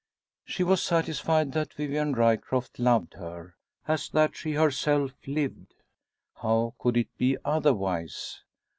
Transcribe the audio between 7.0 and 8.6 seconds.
be otherwise?